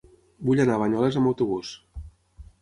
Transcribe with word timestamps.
Vull 0.47 0.61
anar 0.63 0.77
a 0.77 0.81
Banyoles 0.83 1.19
amb 1.21 1.31
autobús. 1.33 1.75